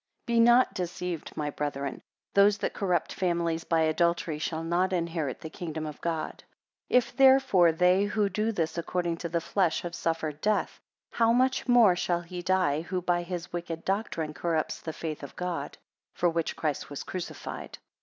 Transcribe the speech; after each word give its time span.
BE 0.25 0.39
not 0.39 0.73
deceived, 0.73 1.37
my 1.37 1.51
brethren: 1.51 2.01
those 2.33 2.57
that 2.57 2.73
corrupt 2.73 3.13
families 3.13 3.63
by 3.63 3.81
adultery, 3.81 4.39
shall 4.39 4.63
not 4.63 4.93
inherit 4.93 5.41
the 5.41 5.49
kingdom 5.51 5.85
of 5.85 6.01
God. 6.01 6.39
2 6.39 6.45
If 6.97 7.15
therefore 7.15 7.71
they 7.71 8.05
who 8.05 8.27
do 8.27 8.51
this 8.51 8.79
according 8.79 9.17
to 9.17 9.29
the 9.29 9.39
flesh, 9.39 9.83
have 9.83 9.93
suffered 9.93 10.41
death; 10.41 10.79
how 11.11 11.31
much 11.31 11.67
more 11.67 11.95
shall 11.95 12.21
he 12.21 12.41
die, 12.41 12.81
who 12.81 12.99
by 12.99 13.21
his 13.21 13.53
wicked 13.53 13.85
doctrine 13.85 14.33
corrupts 14.33 14.81
the 14.81 14.91
faith 14.91 15.21
of 15.21 15.35
God, 15.35 15.77
for 16.15 16.31
which 16.31 16.55
Christ 16.55 16.89
was 16.89 17.03
crucified? 17.03 17.77